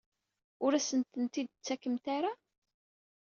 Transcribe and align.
Ur 0.63 0.71
asent-tent-id-tettakemt 0.73 2.05
ara? 2.17 2.31